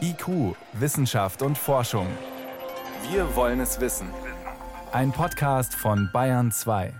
[0.00, 2.06] IQ, Wissenschaft und Forschung.
[3.10, 4.08] Wir wollen es wissen.
[4.90, 6.92] Ein Podcast von Bayern 2.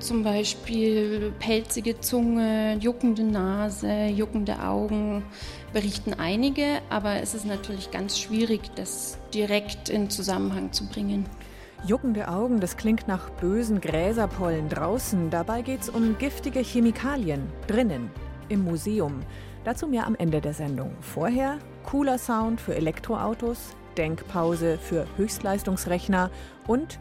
[0.00, 5.24] Zum Beispiel pelzige Zunge, juckende Nase, juckende Augen
[5.72, 11.24] berichten einige, aber es ist natürlich ganz schwierig, das direkt in Zusammenhang zu bringen.
[11.86, 15.30] Juckende Augen, das klingt nach bösen Gräserpollen draußen.
[15.30, 18.10] Dabei geht es um giftige Chemikalien drinnen
[18.48, 19.22] im Museum.
[19.64, 20.94] Dazu mehr am Ende der Sendung.
[21.00, 26.30] Vorher cooler Sound für Elektroautos, Denkpause für Höchstleistungsrechner
[26.66, 26.98] und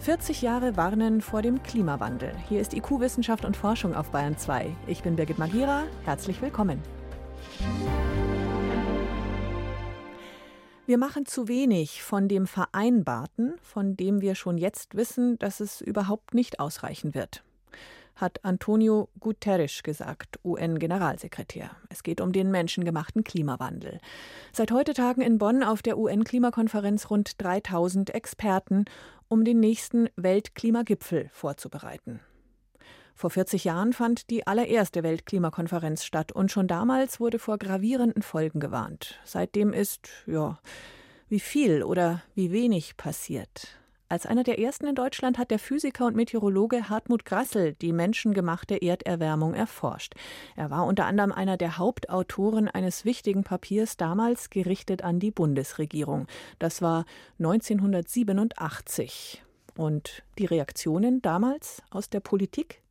[0.00, 2.32] 40 Jahre warnen vor dem Klimawandel.
[2.48, 4.74] Hier ist IQ Wissenschaft und Forschung auf Bayern 2.
[4.86, 5.84] Ich bin Birgit Magira.
[6.04, 6.82] Herzlich willkommen.
[10.86, 15.80] Wir machen zu wenig von dem Vereinbarten, von dem wir schon jetzt wissen, dass es
[15.80, 17.42] überhaupt nicht ausreichen wird
[18.16, 21.70] hat Antonio Guterres gesagt, UN-Generalsekretär.
[21.88, 23.98] Es geht um den menschengemachten Klimawandel.
[24.52, 28.84] Seit heute tagen in Bonn auf der UN-Klimakonferenz rund 3000 Experten,
[29.28, 32.20] um den nächsten Weltklimagipfel vorzubereiten.
[33.16, 38.58] Vor 40 Jahren fand die allererste Weltklimakonferenz statt und schon damals wurde vor gravierenden Folgen
[38.58, 39.20] gewarnt.
[39.24, 40.58] Seitdem ist, ja,
[41.28, 43.78] wie viel oder wie wenig passiert.
[44.14, 48.80] Als einer der ersten in Deutschland hat der Physiker und Meteorologe Hartmut Grassel die menschengemachte
[48.80, 50.14] Erderwärmung erforscht.
[50.54, 56.28] Er war unter anderem einer der Hauptautoren eines wichtigen Papiers, damals gerichtet an die Bundesregierung.
[56.60, 57.06] Das war
[57.40, 59.42] 1987.
[59.76, 62.82] Und die Reaktionen damals aus der Politik?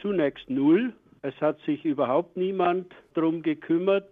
[0.00, 0.94] Zunächst null.
[1.20, 4.08] Es hat sich überhaupt niemand darum gekümmert,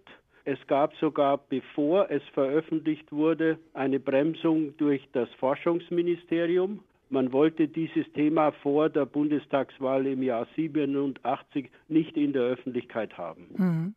[0.48, 6.80] es gab sogar, bevor es veröffentlicht wurde, eine Bremsung durch das Forschungsministerium.
[7.10, 13.46] Man wollte dieses Thema vor der Bundestagswahl im Jahr 87 nicht in der Öffentlichkeit haben.
[13.58, 13.94] Mhm.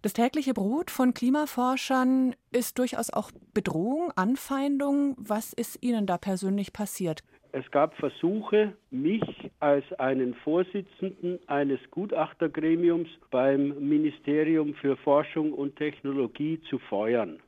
[0.00, 5.16] Das tägliche Brot von Klimaforschern ist durchaus auch Bedrohung, Anfeindung.
[5.18, 7.22] Was ist Ihnen da persönlich passiert?
[7.56, 9.22] Es gab Versuche, mich
[9.60, 17.38] als einen Vorsitzenden eines Gutachtergremiums beim Ministerium für Forschung und Technologie zu feuern.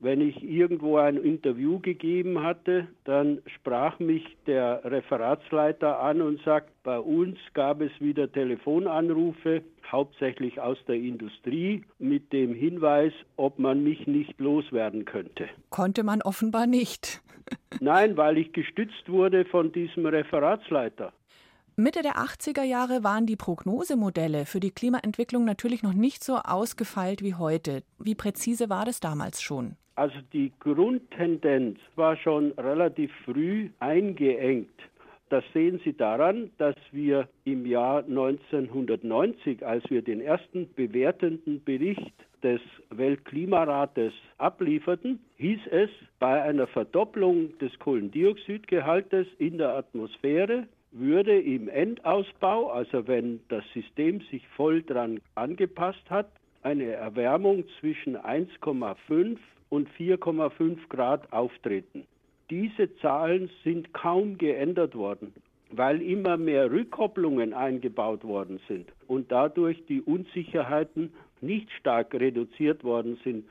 [0.00, 6.70] Wenn ich irgendwo ein Interview gegeben hatte, dann sprach mich der Referatsleiter an und sagt,
[6.82, 13.84] bei uns gab es wieder Telefonanrufe, hauptsächlich aus der Industrie, mit dem Hinweis, ob man
[13.84, 15.48] mich nicht loswerden könnte.
[15.70, 17.22] Konnte man offenbar nicht.
[17.80, 21.12] Nein, weil ich gestützt wurde von diesem Referatsleiter.
[21.76, 27.20] Mitte der 80er Jahre waren die Prognosemodelle für die Klimaentwicklung natürlich noch nicht so ausgefeilt
[27.20, 27.82] wie heute.
[27.98, 29.76] Wie präzise war das damals schon?
[29.96, 34.70] Also die Grundtendenz war schon relativ früh eingeengt.
[35.30, 42.14] Das sehen Sie daran, dass wir im Jahr 1990, als wir den ersten bewertenden Bericht
[42.44, 42.60] des
[42.90, 45.90] Weltklimarates ablieferten, hieß es,
[46.20, 54.20] bei einer Verdopplung des Kohlendioxidgehaltes in der Atmosphäre würde im Endausbau, also wenn das System
[54.30, 56.30] sich voll dran angepasst hat,
[56.62, 59.36] eine Erwärmung zwischen 1,5
[59.70, 62.06] und 4,5 Grad auftreten.
[62.50, 65.32] Diese Zahlen sind kaum geändert worden,
[65.70, 71.12] weil immer mehr Rückkopplungen eingebaut worden sind und dadurch die Unsicherheiten
[71.44, 73.46] nicht stark reduziert worden sind.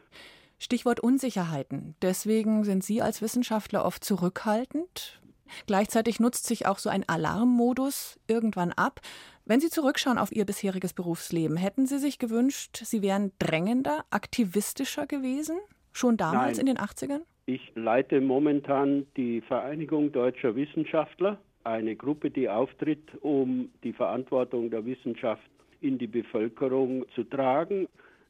[0.59, 1.95] Stichwort Unsicherheiten.
[2.01, 5.21] Deswegen sind Sie als Wissenschaftler oft zurückhaltend.
[5.67, 9.01] Gleichzeitig nutzt sich auch so ein Alarmmodus irgendwann ab.
[9.45, 15.05] Wenn Sie zurückschauen auf Ihr bisheriges Berufsleben, hätten Sie sich gewünscht, Sie wären drängender, aktivistischer
[15.05, 15.59] gewesen?
[15.91, 16.67] Schon damals Nein.
[16.67, 17.21] in den 80ern?
[17.45, 24.85] Ich leite momentan die Vereinigung deutscher Wissenschaftler, eine Gruppe, die auftritt, um die Verantwortung der
[24.85, 25.43] Wissenschaft
[25.83, 27.87] in die Bevölkerung zu tragen.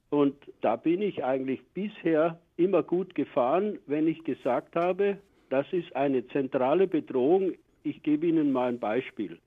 [0.10, 5.18] Und da bin ich eigentlich bisher immer gut gefahren, wenn ich gesagt habe,
[5.50, 7.54] das ist eine zentrale Bedrohung.
[7.84, 9.38] Ich gebe Ihnen mal ein Beispiel.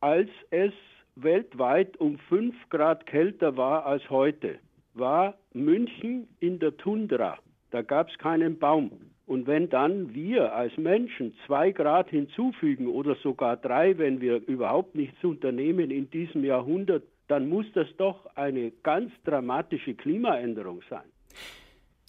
[0.00, 0.72] Als es
[1.16, 4.58] weltweit um fünf Grad kälter war als heute,
[4.94, 7.38] war München in der Tundra.
[7.70, 8.90] Da gab es keinen Baum.
[9.26, 14.94] Und wenn dann wir als Menschen zwei Grad hinzufügen oder sogar drei, wenn wir überhaupt
[14.94, 21.04] nichts unternehmen in diesem Jahrhundert, dann muss das doch eine ganz dramatische Klimaänderung sein.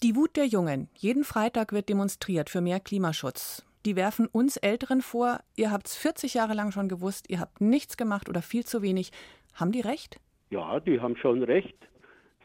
[0.02, 0.88] Die Wut der Jungen.
[0.94, 3.64] Jeden Freitag wird demonstriert für mehr Klimaschutz.
[3.86, 7.60] Die werfen uns Älteren vor, ihr habt es 40 Jahre lang schon gewusst, ihr habt
[7.60, 9.10] nichts gemacht oder viel zu wenig.
[9.54, 10.20] Haben die recht?
[10.50, 11.76] Ja, die haben schon recht.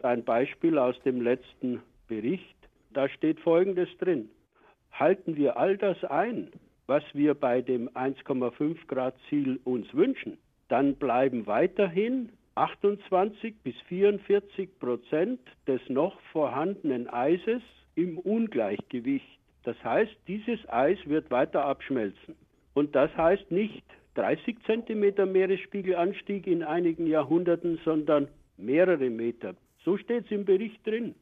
[0.02, 2.56] Ein Beispiel aus dem letzten Bericht.
[2.92, 4.30] Da steht Folgendes drin.
[4.92, 6.52] Halten wir all das ein,
[6.88, 10.38] was wir bei dem 1,5 Grad Ziel uns wünschen,
[10.68, 17.62] dann bleiben weiterhin 28 bis 44 Prozent des noch vorhandenen Eises
[17.96, 19.40] im Ungleichgewicht.
[19.64, 22.36] Das heißt, dieses Eis wird weiter abschmelzen.
[22.74, 23.84] Und das heißt nicht
[24.16, 28.28] 30 Zentimeter Meeresspiegelanstieg in einigen Jahrhunderten, sondern
[28.58, 29.56] mehrere Meter.
[29.86, 31.16] So steht es im Bericht drin.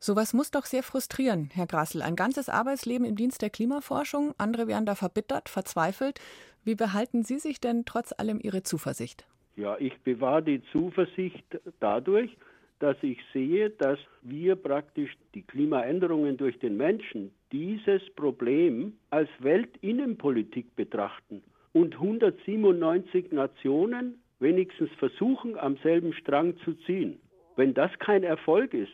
[0.00, 2.02] Sowas muss doch sehr frustrieren, Herr Grassel.
[2.02, 4.32] Ein ganzes Arbeitsleben im Dienst der Klimaforschung.
[4.38, 6.20] Andere werden da verbittert, verzweifelt.
[6.64, 9.26] Wie behalten Sie sich denn trotz allem Ihre Zuversicht?
[9.58, 11.44] Ja, ich bewahre die Zuversicht
[11.80, 12.30] dadurch,
[12.78, 20.76] dass ich sehe, dass wir praktisch die Klimaänderungen durch den Menschen dieses Problem als Weltinnenpolitik
[20.76, 27.18] betrachten und 197 Nationen wenigstens versuchen, am selben Strang zu ziehen.
[27.56, 28.92] Wenn das kein Erfolg ist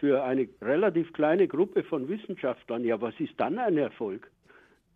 [0.00, 4.30] für eine relativ kleine Gruppe von Wissenschaftlern, ja, was ist dann ein Erfolg?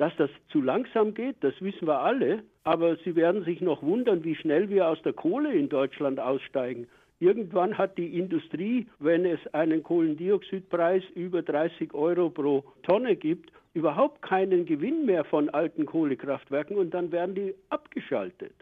[0.01, 4.25] Dass das zu langsam geht, das wissen wir alle, aber Sie werden sich noch wundern,
[4.25, 6.89] wie schnell wir aus der Kohle in Deutschland aussteigen.
[7.21, 14.23] Irgendwann hat die Industrie, wenn es einen Kohlendioxidpreis über 30 Euro pro Tonne gibt, überhaupt
[14.23, 18.55] keinen Gewinn mehr von alten Kohlekraftwerken und dann werden die abgeschaltet.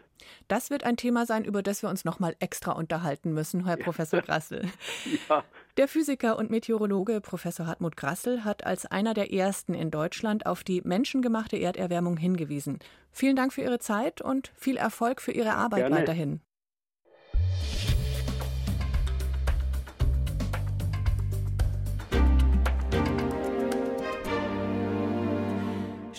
[0.49, 3.77] Das wird ein Thema sein, über das wir uns noch mal extra unterhalten müssen, Herr
[3.77, 4.67] Professor Grassel.
[5.29, 5.43] ja.
[5.77, 10.65] Der Physiker und Meteorologe Professor Hartmut Grassel hat als einer der ersten in Deutschland auf
[10.65, 12.79] die menschengemachte Erderwärmung hingewiesen.
[13.11, 15.95] Vielen Dank für Ihre Zeit und viel Erfolg für Ihre Arbeit Gerne.
[15.95, 16.41] weiterhin.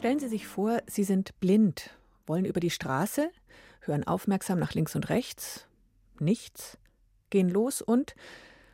[0.00, 1.90] Stellen Sie sich vor, Sie sind blind,
[2.26, 3.30] wollen über die Straße,
[3.82, 5.66] hören aufmerksam nach links und rechts,
[6.18, 6.78] nichts,
[7.28, 8.14] gehen los und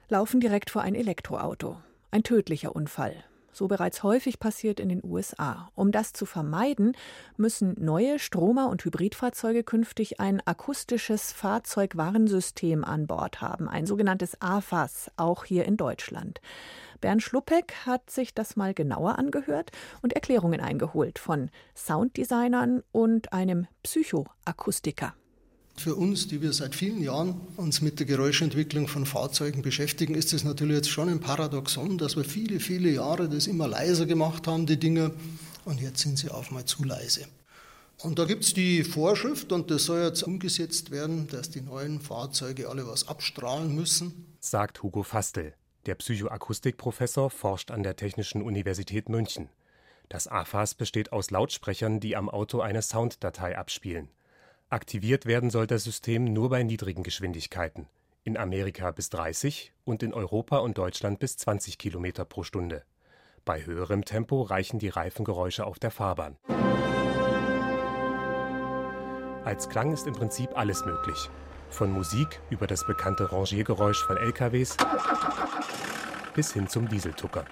[0.08, 1.82] laufen direkt vor ein Elektroauto.
[2.12, 3.24] Ein tödlicher Unfall
[3.56, 5.70] so bereits häufig passiert in den USA.
[5.74, 6.94] Um das zu vermeiden,
[7.36, 15.10] müssen neue Stromer- und Hybridfahrzeuge künftig ein akustisches Fahrzeugwarnsystem an Bord haben, ein sogenanntes AFAS,
[15.16, 16.40] auch hier in Deutschland.
[17.06, 19.70] Bernd Schluppeck hat sich das mal genauer angehört
[20.02, 25.14] und Erklärungen eingeholt von Sounddesignern und einem Psychoakustiker.
[25.76, 30.32] Für uns, die wir seit vielen Jahren uns mit der Geräuschentwicklung von Fahrzeugen beschäftigen, ist
[30.32, 34.48] es natürlich jetzt schon ein Paradoxon, dass wir viele, viele Jahre das immer leiser gemacht
[34.48, 35.12] haben, die Dinge,
[35.64, 37.28] und jetzt sind sie auf mal zu leise.
[38.02, 42.00] Und da gibt es die Vorschrift, und das soll jetzt umgesetzt werden, dass die neuen
[42.00, 44.34] Fahrzeuge alle was abstrahlen müssen.
[44.40, 45.54] Sagt Hugo Fastel.
[45.86, 49.48] Der Psychoakustikprofessor forscht an der Technischen Universität München.
[50.08, 54.08] Das AFAS besteht aus Lautsprechern, die am Auto eine Sounddatei abspielen.
[54.68, 57.86] Aktiviert werden soll das System nur bei niedrigen Geschwindigkeiten,
[58.24, 62.82] in Amerika bis 30 und in Europa und Deutschland bis 20 Kilometer pro Stunde.
[63.44, 66.36] Bei höherem Tempo reichen die Reifengeräusche auf der Fahrbahn.
[69.44, 71.30] Als Klang ist im Prinzip alles möglich.
[71.70, 74.76] Von Musik über das bekannte Rangiergeräusch von LKWs
[76.34, 77.44] bis hin zum Dieseltucker.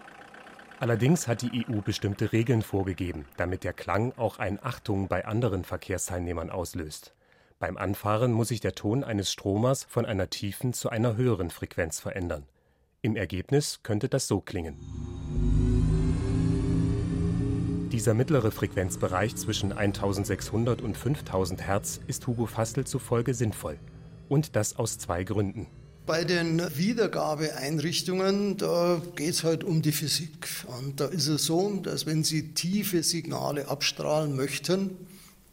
[0.79, 5.65] Allerdings hat die EU bestimmte Regeln vorgegeben, damit der Klang auch ein Achtung bei anderen
[5.65, 7.15] Verkehrsteilnehmern auslöst.
[7.59, 12.01] Beim Anfahren muss sich der Ton eines Stromers von einer tiefen zu einer höheren Frequenz
[12.01, 12.45] verändern.
[13.01, 14.77] Im Ergebnis könnte das so klingen.
[17.91, 23.79] Dieser mittlere Frequenzbereich zwischen 1600 und 5000 Hertz ist Hugo Fastel zufolge sinnvoll.
[24.29, 25.67] Und das aus zwei Gründen.
[26.07, 30.49] Bei den Wiedergabeeinrichtungen, da geht es halt um die Physik.
[30.79, 34.97] Und da ist es so, dass wenn Sie tiefe Signale abstrahlen möchten,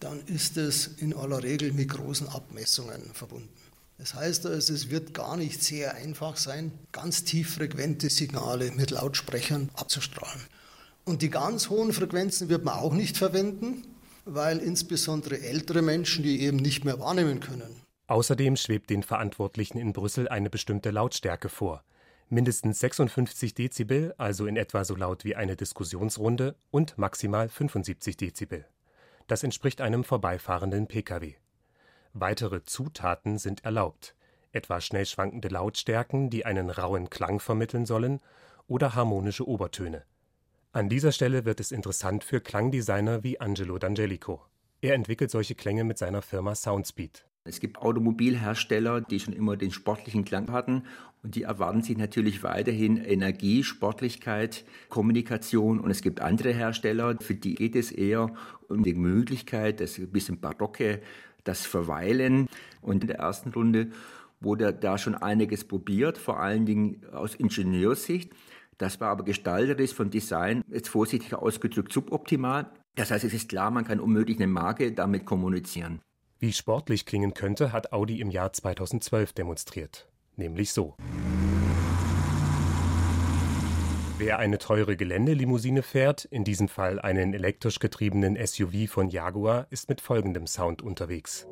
[0.02, 3.50] dann ist es in aller Regel mit großen Abmessungen verbunden.
[3.98, 9.70] Das heißt also, es wird gar nicht sehr einfach sein, ganz tieffrequente Signale mit Lautsprechern
[9.76, 10.42] abzustrahlen.
[11.06, 13.84] Und die ganz hohen Frequenzen wird man auch nicht verwenden,
[14.26, 17.81] weil insbesondere ältere Menschen die eben nicht mehr wahrnehmen können.
[18.12, 21.82] Außerdem schwebt den Verantwortlichen in Brüssel eine bestimmte Lautstärke vor.
[22.28, 28.66] Mindestens 56 Dezibel, also in etwa so laut wie eine Diskussionsrunde, und maximal 75 Dezibel.
[29.28, 31.36] Das entspricht einem vorbeifahrenden Pkw.
[32.12, 34.14] Weitere Zutaten sind erlaubt,
[34.52, 38.20] etwa schnell schwankende Lautstärken, die einen rauen Klang vermitteln sollen,
[38.68, 40.04] oder harmonische Obertöne.
[40.74, 44.42] An dieser Stelle wird es interessant für Klangdesigner wie Angelo D'Angelico.
[44.82, 47.26] Er entwickelt solche Klänge mit seiner Firma Soundspeed.
[47.44, 50.84] Es gibt Automobilhersteller, die schon immer den sportlichen Klang hatten
[51.24, 57.34] und die erwarten sich natürlich weiterhin Energie, Sportlichkeit, Kommunikation und es gibt andere Hersteller, für
[57.34, 58.32] die geht es eher
[58.68, 61.02] um die Möglichkeit, das ein bisschen barocke,
[61.44, 62.48] das Verweilen
[62.82, 63.90] und in der ersten Runde
[64.40, 68.32] wurde da schon einiges probiert, vor allen Dingen aus Ingenieurssicht.
[68.78, 72.70] Das war aber gestalterisch von Design, jetzt vorsichtig ausgedrückt, suboptimal.
[72.96, 76.02] Das heißt, es ist klar, man kann unmöglich eine Marke damit kommunizieren.
[76.44, 80.08] Wie sportlich klingen könnte, hat Audi im Jahr 2012 demonstriert.
[80.38, 80.96] Nämlich so.
[84.18, 89.88] Wer eine teure Geländelimousine fährt, in diesem Fall einen elektrisch getriebenen SUV von Jaguar, ist
[89.88, 91.46] mit folgendem Sound unterwegs.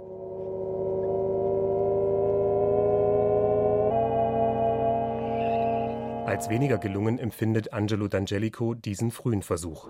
[6.26, 9.88] Als weniger gelungen empfindet Angelo D'Angelico diesen frühen Versuch.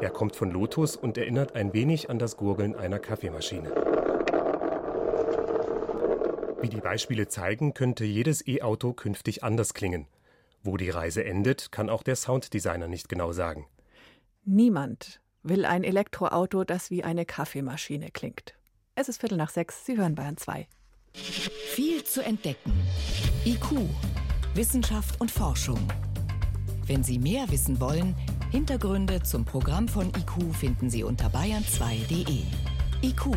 [0.00, 3.95] Er kommt von Lotus und erinnert ein wenig an das Gurgeln einer Kaffeemaschine.
[6.66, 10.08] Wie die Beispiele zeigen, könnte jedes E-Auto künftig anders klingen.
[10.64, 13.68] Wo die Reise endet, kann auch der Sounddesigner nicht genau sagen.
[14.44, 18.54] Niemand will ein Elektroauto, das wie eine Kaffeemaschine klingt.
[18.96, 20.66] Es ist Viertel nach sechs, Sie hören Bayern 2.
[21.12, 22.72] Viel zu entdecken.
[23.44, 23.88] IQ,
[24.54, 25.78] Wissenschaft und Forschung.
[26.84, 28.16] Wenn Sie mehr wissen wollen,
[28.50, 32.42] Hintergründe zum Programm von IQ finden Sie unter bayern2.de.
[33.08, 33.36] IQ,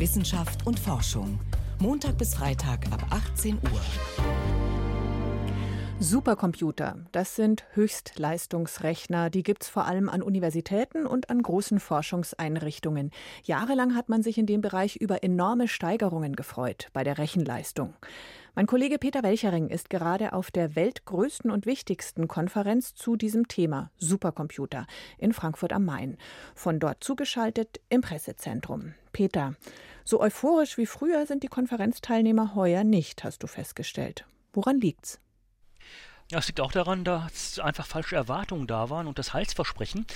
[0.00, 1.38] Wissenschaft und Forschung.
[1.78, 4.63] Montag bis Freitag ab 18 Uhr.
[6.00, 13.10] Supercomputer, das sind Höchstleistungsrechner, die gibt es vor allem an Universitäten und an großen Forschungseinrichtungen.
[13.44, 17.94] Jahrelang hat man sich in dem Bereich über enorme Steigerungen gefreut bei der Rechenleistung.
[18.56, 23.90] Mein Kollege Peter Welchering ist gerade auf der weltgrößten und wichtigsten Konferenz zu diesem Thema
[23.96, 24.86] Supercomputer
[25.16, 26.18] in Frankfurt am Main.
[26.54, 28.94] Von dort zugeschaltet im Pressezentrum.
[29.12, 29.54] Peter,
[30.04, 34.26] so euphorisch wie früher sind die Konferenzteilnehmer heuer nicht, hast du festgestellt.
[34.52, 35.20] Woran liegt's?
[36.30, 40.06] Ja, es liegt auch daran, dass einfach falsche Erwartungen da waren und das Heilsversprechen,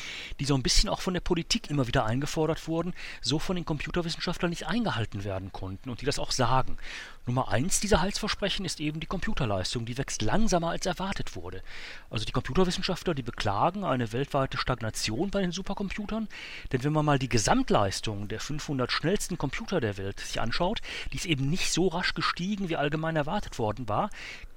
[0.40, 3.66] die so ein bisschen auch von der Politik immer wieder eingefordert wurden, so von den
[3.66, 6.78] Computerwissenschaftlern nicht eingehalten werden konnten und die das auch sagen.
[7.26, 11.62] Nummer eins dieser Heilsversprechen ist eben die Computerleistung, die wächst langsamer als erwartet wurde.
[12.08, 16.26] Also die Computerwissenschaftler, die beklagen eine weltweite Stagnation bei den Supercomputern,
[16.72, 20.80] denn wenn man mal die Gesamtleistung der 500 schnellsten Computer der Welt sich anschaut,
[21.12, 24.08] die ist eben nicht so rasch gestiegen, wie allgemein erwartet worden war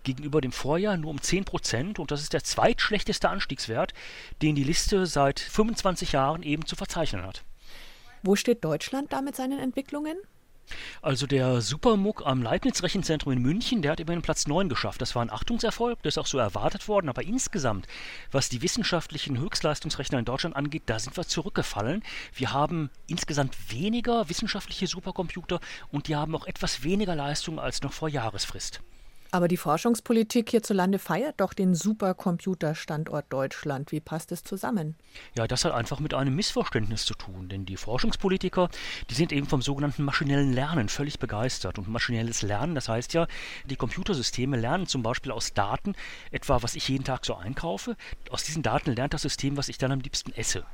[0.04, 3.94] gegenüber dem Vorjahr nur um 10 Prozent und das ist der zweitschlechteste Anstiegswert,
[4.42, 7.44] den die Liste seit 25 Jahren eben zu verzeichnen hat.
[8.24, 10.18] Wo steht Deutschland da mit seinen Entwicklungen?
[11.02, 15.02] Also der Supermuck am Leibniz-Rechenzentrum in München, der hat immerhin Platz 9 geschafft.
[15.02, 17.10] Das war ein Achtungserfolg, das ist auch so erwartet worden.
[17.10, 17.88] Aber insgesamt,
[18.32, 22.04] was die wissenschaftlichen Höchstleistungsrechner in Deutschland angeht, da sind wir zurückgefallen.
[22.34, 25.60] Wir haben insgesamt weniger wissenschaftliche Supercomputer
[25.92, 28.82] und die haben auch etwas weniger Leistung als noch vor Jahresfrist.
[29.34, 33.94] Aber die Forschungspolitik hierzulande feiert doch den Supercomputerstandort Deutschland.
[33.94, 34.96] Wie passt es zusammen?
[35.38, 37.48] Ja, das hat einfach mit einem Missverständnis zu tun.
[37.48, 38.70] Denn die Forschungspolitiker,
[39.10, 41.80] die sind eben vom sogenannten maschinellen Lernen völlig begeistert.
[41.80, 43.26] Und maschinelles Lernen, das heißt ja,
[43.70, 45.96] die Computersysteme lernen zum Beispiel aus Daten,
[46.32, 47.96] etwa was ich jeden Tag so einkaufe.
[48.32, 50.66] Aus diesen Daten lernt das System, was ich dann am liebsten esse.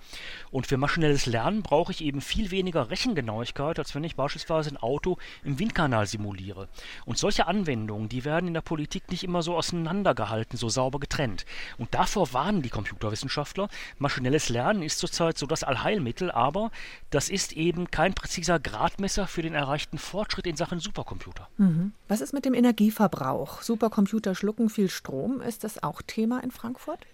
[0.50, 4.78] Und für maschinelles Lernen brauche ich eben viel weniger Rechengenauigkeit, als wenn ich beispielsweise ein
[4.78, 6.70] Auto im Windkanal simuliere.
[7.06, 11.46] Und solche Anwendungen, die werden in der Politik nicht immer so auseinandergehalten, so sauber getrennt.
[11.78, 13.70] Und davor warnen die Computerwissenschaftler.
[14.00, 16.72] Maschinelles Lernen ist zurzeit so das Allheilmittel, aber
[17.10, 21.48] das ist eben kein präziser Gradmesser für den erreichten Fortschritt in Sachen Supercomputer.
[21.58, 21.94] Mhm.
[22.08, 23.62] Was ist mit dem Energieverbrauch?
[23.62, 25.42] Supercomputer schlucken viel Strom.
[25.42, 27.06] Ist das auch Thema in Frankfurt?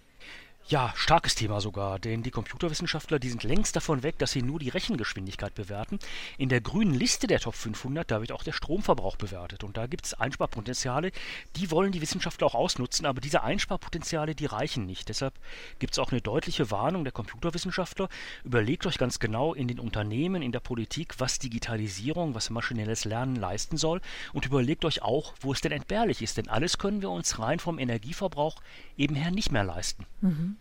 [0.70, 4.60] Ja, starkes Thema sogar, denn die Computerwissenschaftler, die sind längst davon weg, dass sie nur
[4.60, 6.00] die Rechengeschwindigkeit bewerten.
[6.38, 9.88] In der grünen Liste der Top 500, da wird auch der Stromverbrauch bewertet und da
[9.88, 11.12] gibt es Einsparpotenziale,
[11.58, 15.10] die wollen die Wissenschaftler auch ausnutzen, aber diese Einsparpotenziale, die reichen nicht.
[15.10, 15.34] Deshalb
[15.80, 18.08] gibt es auch eine deutliche Warnung der Computerwissenschaftler.
[18.46, 23.36] Überlegt euch ganz genau in den Unternehmen, in der Politik, was Digitalisierung, was maschinelles Lernen
[23.36, 24.00] leisten soll
[24.32, 27.60] und überlegt euch auch, wo es denn entbehrlich ist, denn alles können wir uns rein
[27.60, 28.62] vom Energieverbrauch
[28.96, 30.06] eben her nicht mehr leisten.
[30.22, 30.53] Mhm.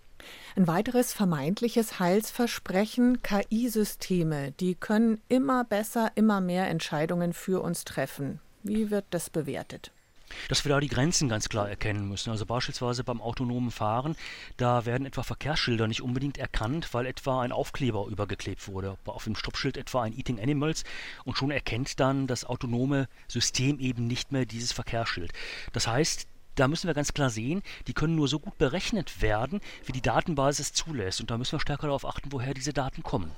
[0.56, 8.40] Ein weiteres vermeintliches Heilsversprechen, KI-Systeme, die können immer besser, immer mehr Entscheidungen für uns treffen.
[8.62, 9.92] Wie wird das bewertet?
[10.48, 12.30] dass wir da die Grenzen ganz klar erkennen müssen.
[12.30, 14.16] Also beispielsweise beim autonomen Fahren,
[14.56, 18.96] da werden etwa Verkehrsschilder nicht unbedingt erkannt, weil etwa ein Aufkleber übergeklebt wurde.
[19.04, 20.84] Auf dem Stoppschild etwa ein Eating Animals
[21.24, 25.32] und schon erkennt dann das autonome System eben nicht mehr dieses Verkehrsschild.
[25.72, 29.60] Das heißt, da müssen wir ganz klar sehen, die können nur so gut berechnet werden,
[29.86, 31.20] wie die Datenbasis zulässt.
[31.20, 33.30] Und da müssen wir stärker darauf achten, woher diese Daten kommen.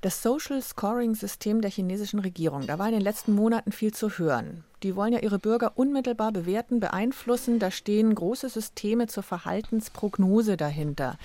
[0.00, 4.10] Das Social Scoring System der chinesischen Regierung, da war in den letzten Monaten viel zu
[4.10, 4.62] hören.
[4.84, 7.58] Die wollen ja ihre Bürger unmittelbar bewerten, beeinflussen.
[7.58, 11.18] Da stehen große Systeme zur Verhaltensprognose dahinter.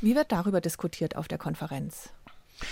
[0.00, 2.14] Wie wird darüber diskutiert auf der Konferenz?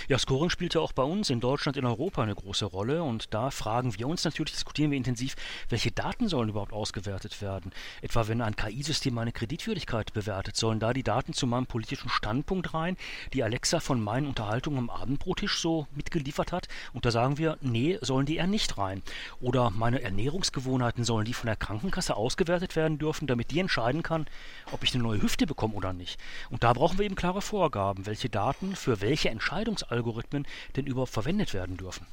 [0.07, 3.33] Ja, Scoring spielt ja auch bei uns in Deutschland, in Europa eine große Rolle und
[3.33, 5.35] da fragen wir uns natürlich, diskutieren wir intensiv,
[5.69, 7.71] welche Daten sollen überhaupt ausgewertet werden?
[8.01, 12.73] Etwa wenn ein KI-System meine Kreditwürdigkeit bewertet, sollen da die Daten zu meinem politischen Standpunkt
[12.73, 12.97] rein,
[13.33, 16.67] die Alexa von meinen Unterhaltungen am Abendbrottisch so mitgeliefert hat?
[16.93, 19.03] Und da sagen wir, nee, sollen die eher nicht rein.
[19.41, 24.27] Oder meine Ernährungsgewohnheiten sollen die von der Krankenkasse ausgewertet werden dürfen, damit die entscheiden kann,
[24.71, 26.19] ob ich eine neue Hüfte bekomme oder nicht.
[26.49, 31.13] Und da brauchen wir eben klare Vorgaben, welche Daten für welche Entscheidungs Algorithmen denn überhaupt
[31.13, 32.05] verwendet werden dürfen.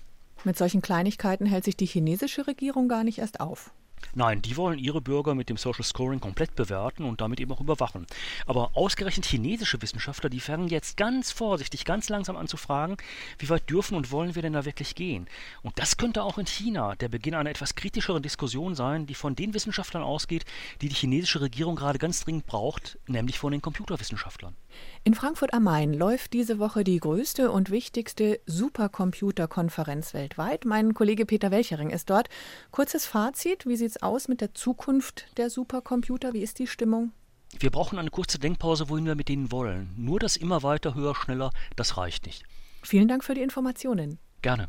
[0.44, 3.72] Mit solchen Kleinigkeiten hält sich die chinesische Regierung gar nicht erst auf.
[4.14, 7.60] Nein, die wollen ihre Bürger mit dem Social Scoring komplett bewerten und damit eben auch
[7.60, 8.06] überwachen.
[8.46, 12.96] Aber ausgerechnet chinesische Wissenschaftler, die fangen jetzt ganz vorsichtig, ganz langsam an zu fragen,
[13.38, 15.28] wie weit dürfen und wollen wir denn da wirklich gehen?
[15.62, 19.36] Und das könnte auch in China der Beginn einer etwas kritischeren Diskussion sein, die von
[19.36, 20.44] den Wissenschaftlern ausgeht,
[20.80, 24.56] die die chinesische Regierung gerade ganz dringend braucht, nämlich von den Computerwissenschaftlern.
[25.04, 30.64] In Frankfurt am Main läuft diese Woche die größte und wichtigste Supercomputerkonferenz weltweit.
[30.64, 32.28] Mein Kollege Peter Welchering ist dort.
[32.70, 36.32] Kurzes Fazit, wie sieht es aus mit der Zukunft der Supercomputer?
[36.32, 37.12] Wie ist die Stimmung?
[37.58, 39.92] Wir brauchen eine kurze Denkpause, wohin wir mit denen wollen.
[39.96, 42.44] Nur das immer weiter, höher, schneller, das reicht nicht.
[42.82, 44.18] Vielen Dank für die Informationen.
[44.42, 44.68] Gerne.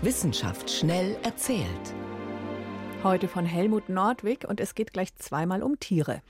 [0.00, 1.66] Wissenschaft schnell erzählt.
[3.02, 6.22] Heute von Helmut Nordwig und es geht gleich zweimal um Tiere.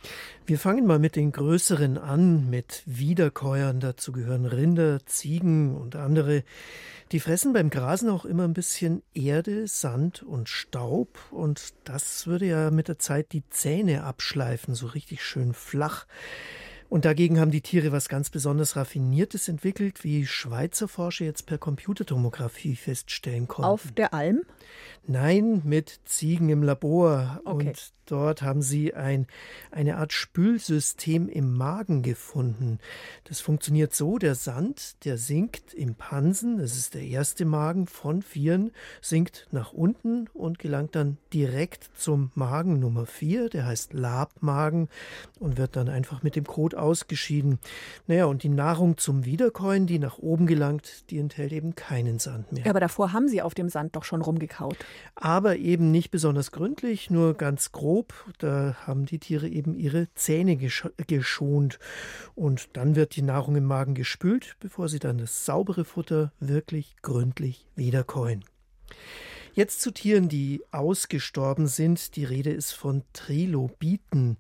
[0.46, 3.80] Wir fangen mal mit den größeren an, mit Wiederkäuern.
[3.80, 6.44] Dazu gehören Rinder, Ziegen und andere.
[7.12, 12.46] Die fressen beim Grasen auch immer ein bisschen Erde, Sand und Staub und das würde
[12.46, 16.06] ja mit der Zeit die Zähne abschleifen, so richtig schön flach.
[16.88, 21.58] Und dagegen haben die Tiere was ganz besonders Raffiniertes entwickelt, wie Schweizer Forscher jetzt per
[21.58, 23.70] Computertomographie feststellen konnten.
[23.70, 24.42] Auf der Alm?
[25.06, 27.40] Nein, mit Ziegen im Labor.
[27.44, 27.68] Okay.
[27.68, 29.26] Und dort haben sie ein,
[29.70, 32.78] eine Art Spülsystem im Magen gefunden.
[33.24, 38.22] Das funktioniert so, der Sand, der sinkt im Pansen, das ist der erste Magen von
[38.22, 44.88] vieren, sinkt nach unten und gelangt dann direkt zum Magen Nummer vier, der heißt Labmagen
[45.38, 47.58] und wird dann einfach mit dem Kot ausgeschieden.
[48.06, 52.52] Naja, und die Nahrung zum Wiederkäuen, die nach oben gelangt, die enthält eben keinen Sand
[52.52, 52.64] mehr.
[52.64, 54.76] Ja, aber davor haben sie auf dem Sand doch schon rumgekaut.
[55.14, 58.14] Aber eben nicht besonders gründlich, nur ganz grob.
[58.38, 61.78] Da haben die Tiere eben ihre Zähne gesch geschont.
[62.34, 66.96] Und dann wird die Nahrung im Magen gespült, bevor sie dann das saubere Futter wirklich
[67.02, 68.44] gründlich wiederkäuen.
[69.58, 72.14] Jetzt zu Tieren, die ausgestorben sind.
[72.14, 74.36] Die Rede ist von Trilobiten.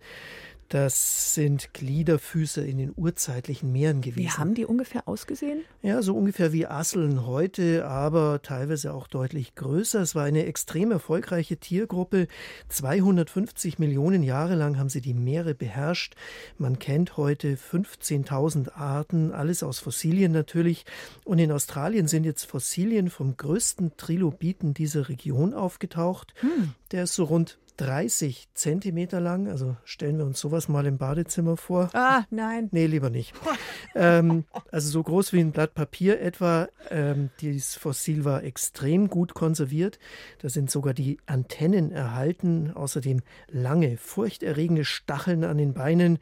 [0.68, 4.18] Das sind Gliederfüßer in den urzeitlichen Meeren gewesen.
[4.18, 5.62] Wie haben die ungefähr ausgesehen?
[5.80, 10.02] Ja, so ungefähr wie Asseln heute, aber teilweise auch deutlich größer.
[10.02, 12.28] Es war eine extrem erfolgreiche Tiergruppe.
[12.68, 16.16] 250 Millionen Jahre lang haben sie die Meere beherrscht.
[16.58, 20.84] Man kennt heute 15.000 Arten, alles aus Fossilien natürlich.
[21.24, 26.34] Und in Australien sind jetzt Fossilien vom größten Trilobiten dieser Region aufgetaucht.
[26.40, 26.74] Hm.
[26.90, 29.48] Der ist so rund 30 Zentimeter lang.
[29.48, 31.90] Also stellen wir uns sowas mal im Badezimmer vor.
[31.94, 32.68] Ah, nein.
[32.72, 33.34] Nee, lieber nicht.
[33.94, 36.68] ähm, also so groß wie ein Blatt Papier etwa.
[36.90, 39.98] Ähm, dieses Fossil war extrem gut konserviert.
[40.40, 42.72] Da sind sogar die Antennen erhalten.
[42.74, 46.18] Außerdem lange, furchterregende Stacheln an den Beinen.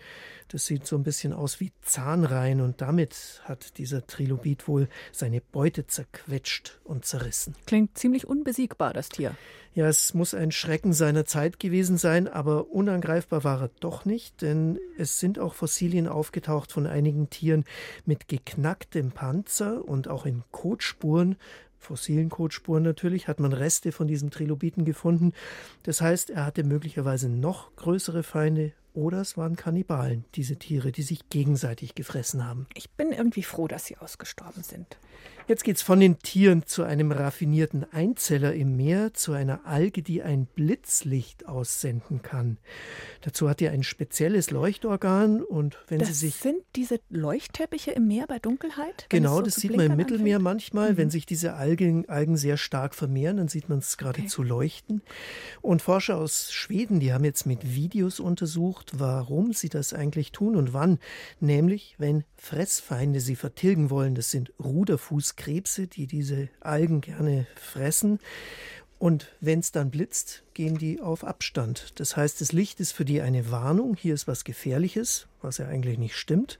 [0.48, 5.40] Das sieht so ein bisschen aus wie Zahnreihen und damit hat dieser Trilobit wohl seine
[5.40, 7.54] Beute zerquetscht und zerrissen.
[7.66, 9.34] Klingt ziemlich unbesiegbar, das Tier.
[9.74, 14.40] Ja, es muss ein Schrecken seiner Zeit gewesen sein, aber unangreifbar war er doch nicht,
[14.40, 17.64] denn es sind auch Fossilien aufgetaucht von einigen Tieren
[18.06, 21.36] mit geknacktem Panzer und auch in Kotspuren.
[21.78, 25.34] Fossilen Kotspuren natürlich, hat man Reste von diesem Trilobiten gefunden.
[25.82, 31.02] Das heißt, er hatte möglicherweise noch größere Feinde oder es waren Kannibalen, diese Tiere, die
[31.02, 32.66] sich gegenseitig gefressen haben.
[32.74, 34.98] Ich bin irgendwie froh, dass sie ausgestorben sind.
[35.48, 40.20] Jetzt geht's von den Tieren zu einem raffinierten Einzeller im Meer, zu einer Alge, die
[40.22, 42.58] ein Blitzlicht aussenden kann.
[43.20, 48.08] Dazu hat er ein spezielles Leuchtorgan und wenn das sie sich sind diese Leuchtteppiche im
[48.08, 49.06] Meer bei Dunkelheit?
[49.08, 50.42] Genau, so das sieht man im Mittelmeer anfängt?
[50.42, 50.96] manchmal, Mhm.
[50.96, 55.02] wenn sich diese Algen, Algen sehr stark vermehren, dann sieht man es geradezu leuchten.
[55.62, 60.56] Und Forscher aus Schweden, die haben jetzt mit Videos untersucht, warum sie das eigentlich tun
[60.56, 60.98] und wann.
[61.40, 64.14] Nämlich, wenn Fressfeinde sie vertilgen wollen.
[64.14, 68.18] Das sind Ruderfußkrebse, die diese Algen gerne fressen.
[68.98, 72.00] Und wenn es dann blitzt, gehen die auf Abstand.
[72.00, 75.66] Das heißt, das Licht ist für die eine Warnung, hier ist was Gefährliches, was ja
[75.66, 76.58] eigentlich nicht stimmt.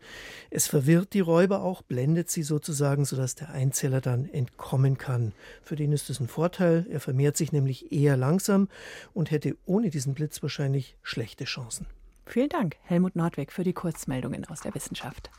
[0.51, 5.33] Es verwirrt die Räuber auch, blendet sie sozusagen, sodass der Einzeller dann entkommen kann.
[5.63, 8.69] Für den ist das ein Vorteil, er vermehrt sich nämlich eher langsam
[9.15, 11.87] und hätte ohne diesen Blitz wahrscheinlich schlechte Chancen.
[12.29, 15.31] Vielen Dank, Helmut Nordweg, für die Kurzmeldungen aus der Wissenschaft.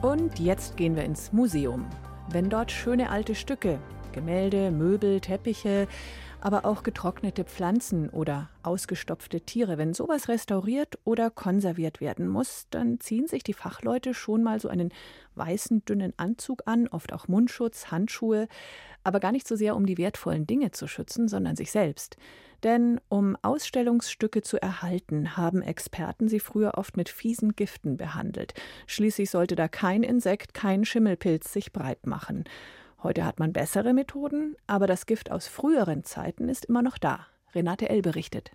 [0.00, 1.86] Und jetzt gehen wir ins Museum.
[2.30, 3.78] Wenn dort schöne alte Stücke,
[4.12, 5.86] Gemälde, Möbel, Teppiche,
[6.40, 13.00] aber auch getrocknete Pflanzen oder ausgestopfte Tiere, wenn sowas restauriert oder konserviert werden muss, dann
[13.00, 14.92] ziehen sich die Fachleute schon mal so einen
[15.34, 18.48] weißen, dünnen Anzug an, oft auch Mundschutz, Handschuhe,
[19.04, 22.16] aber gar nicht so sehr, um die wertvollen Dinge zu schützen, sondern sich selbst.
[22.64, 28.54] Denn um Ausstellungsstücke zu erhalten, haben Experten sie früher oft mit fiesen Giften behandelt.
[28.86, 32.44] Schließlich sollte da kein Insekt, kein Schimmelpilz sich breit machen.
[33.00, 37.26] Heute hat man bessere Methoden, aber das Gift aus früheren Zeiten ist immer noch da.
[37.54, 38.02] Renate L.
[38.02, 38.50] berichtet.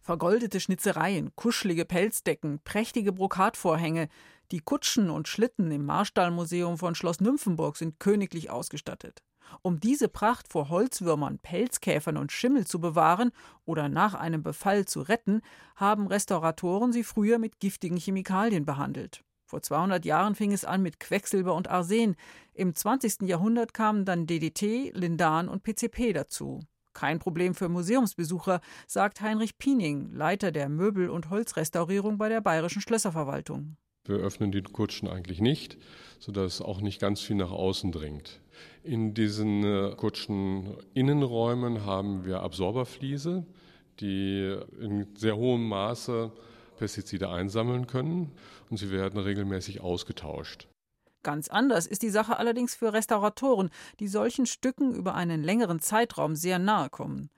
[0.00, 4.08] Vergoldete Schnitzereien, kuschelige Pelzdecken, prächtige Brokatvorhänge.
[4.52, 9.22] Die Kutschen und Schlitten im Marstallmuseum von Schloss Nymphenburg sind königlich ausgestattet.
[9.62, 13.32] Um diese Pracht vor Holzwürmern, Pelzkäfern und Schimmel zu bewahren
[13.64, 15.42] oder nach einem Befall zu retten,
[15.74, 19.24] haben Restauratoren sie früher mit giftigen Chemikalien behandelt.
[19.48, 22.16] Vor 200 Jahren fing es an mit Quecksilber und Arsen.
[22.52, 23.22] Im 20.
[23.22, 26.60] Jahrhundert kamen dann DDT, Lindan und PCP dazu.
[26.92, 32.82] Kein Problem für Museumsbesucher, sagt Heinrich Piening, Leiter der Möbel- und Holzrestaurierung bei der Bayerischen
[32.82, 33.78] Schlösserverwaltung.
[34.04, 35.78] Wir öffnen die Kutschen eigentlich nicht,
[36.18, 38.42] sodass auch nicht ganz viel nach außen dringt.
[38.82, 43.46] In diesen äh, Kutscheninnenräumen haben wir Absorberfliese,
[44.00, 46.32] die in sehr hohem Maße
[46.78, 48.32] Pestizide einsammeln können
[48.70, 50.68] und sie werden regelmäßig ausgetauscht.
[51.22, 56.36] Ganz anders ist die Sache allerdings für Restauratoren, die solchen Stücken über einen längeren Zeitraum
[56.36, 57.28] sehr nahe kommen.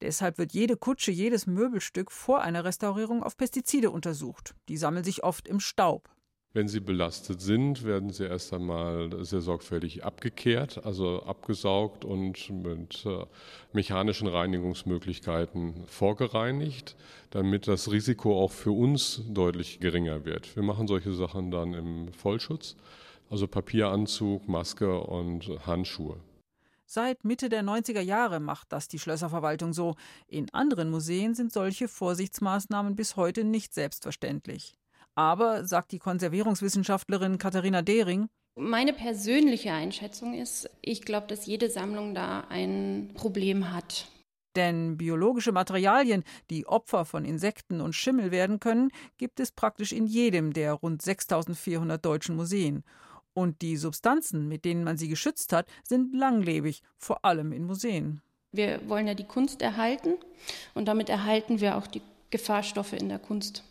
[0.00, 4.54] Deshalb wird jede Kutsche, jedes Möbelstück vor einer Restaurierung auf Pestizide untersucht.
[4.68, 6.10] Die sammeln sich oft im Staub.
[6.56, 13.04] Wenn sie belastet sind, werden sie erst einmal sehr sorgfältig abgekehrt, also abgesaugt und mit
[13.04, 13.26] äh,
[13.72, 16.94] mechanischen Reinigungsmöglichkeiten vorgereinigt,
[17.30, 20.54] damit das Risiko auch für uns deutlich geringer wird.
[20.54, 22.76] Wir machen solche Sachen dann im Vollschutz,
[23.28, 26.20] also Papieranzug, Maske und Handschuhe.
[26.86, 29.96] Seit Mitte der 90er Jahre macht das die Schlösserverwaltung so.
[30.28, 34.76] In anderen Museen sind solche Vorsichtsmaßnahmen bis heute nicht selbstverständlich.
[35.14, 42.14] Aber, sagt die Konservierungswissenschaftlerin Katharina Dehring, meine persönliche Einschätzung ist, ich glaube, dass jede Sammlung
[42.14, 44.06] da ein Problem hat.
[44.54, 50.06] Denn biologische Materialien, die Opfer von Insekten und Schimmel werden können, gibt es praktisch in
[50.06, 52.84] jedem der rund 6400 deutschen Museen.
[53.32, 58.22] Und die Substanzen, mit denen man sie geschützt hat, sind langlebig, vor allem in Museen.
[58.52, 60.14] Wir wollen ja die Kunst erhalten
[60.74, 63.64] und damit erhalten wir auch die Gefahrstoffe in der Kunst.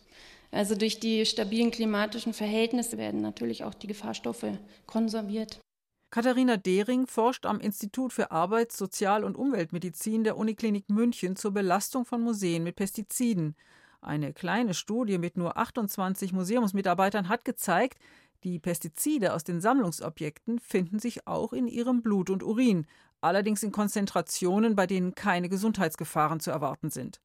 [0.54, 4.46] Also durch die stabilen klimatischen Verhältnisse werden natürlich auch die Gefahrstoffe
[4.86, 5.58] konserviert.
[6.10, 12.04] Katharina Dehring forscht am Institut für Arbeits-, Sozial- und Umweltmedizin der Uniklinik München zur Belastung
[12.04, 13.56] von Museen mit Pestiziden.
[14.00, 17.98] Eine kleine Studie mit nur 28 Museumsmitarbeitern hat gezeigt,
[18.44, 22.86] die Pestizide aus den Sammlungsobjekten finden sich auch in ihrem Blut und Urin,
[23.20, 27.23] allerdings in Konzentrationen, bei denen keine Gesundheitsgefahren zu erwarten sind.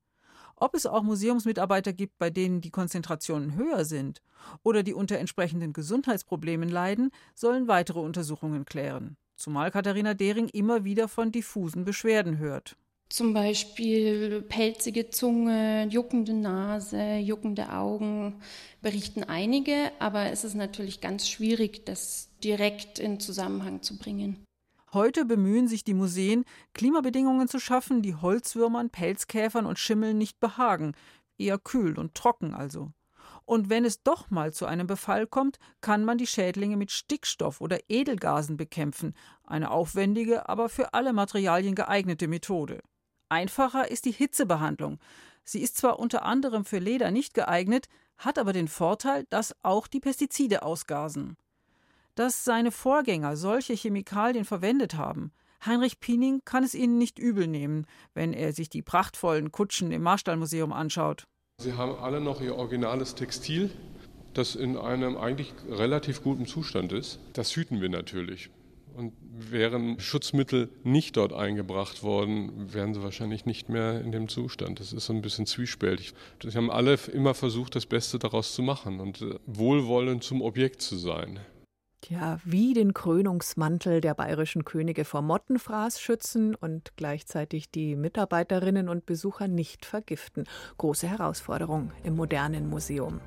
[0.61, 4.21] Ob es auch Museumsmitarbeiter gibt, bei denen die Konzentrationen höher sind
[4.61, 9.15] oder die unter entsprechenden Gesundheitsproblemen leiden, sollen weitere Untersuchungen klären.
[9.37, 12.75] Zumal Katharina Dehring immer wieder von diffusen Beschwerden hört.
[13.07, 18.41] Zum Beispiel pelzige Zunge, juckende Nase, juckende Augen
[18.81, 24.45] berichten einige, aber es ist natürlich ganz schwierig, das direkt in Zusammenhang zu bringen.
[24.91, 30.95] Heute bemühen sich die Museen, Klimabedingungen zu schaffen, die Holzwürmern, Pelzkäfern und Schimmeln nicht behagen,
[31.37, 32.91] eher kühl und trocken also.
[33.45, 37.61] Und wenn es doch mal zu einem Befall kommt, kann man die Schädlinge mit Stickstoff
[37.61, 42.81] oder Edelgasen bekämpfen, eine aufwendige, aber für alle Materialien geeignete Methode.
[43.29, 44.99] Einfacher ist die Hitzebehandlung.
[45.43, 49.87] Sie ist zwar unter anderem für Leder nicht geeignet, hat aber den Vorteil, dass auch
[49.87, 51.37] die Pestizide ausgasen
[52.19, 55.31] dass seine Vorgänger solche Chemikalien verwendet haben.
[55.65, 60.01] Heinrich Piening kann es ihnen nicht übel nehmen, wenn er sich die prachtvollen Kutschen im
[60.01, 61.23] Marstallmuseum anschaut.
[61.61, 63.69] Sie haben alle noch ihr originales Textil,
[64.33, 67.19] das in einem eigentlich relativ guten Zustand ist.
[67.31, 68.49] Das hüten wir natürlich.
[68.97, 74.81] Und wären Schutzmittel nicht dort eingebracht worden, wären sie wahrscheinlich nicht mehr in dem Zustand.
[74.81, 76.13] Das ist so ein bisschen zwiespältig.
[76.43, 80.81] Sie haben alle immer versucht, das Beste daraus zu machen und äh, wohlwollend zum Objekt
[80.81, 81.39] zu sein.
[82.09, 89.05] Tja, wie den Krönungsmantel der bayerischen Könige vor Mottenfraß schützen und gleichzeitig die Mitarbeiterinnen und
[89.05, 90.45] Besucher nicht vergiften.
[90.79, 93.21] Große Herausforderung im modernen Museum.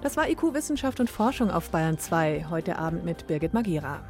[0.00, 4.02] Das war IQ Wissenschaft und Forschung auf Bayern 2, heute Abend mit Birgit Magira.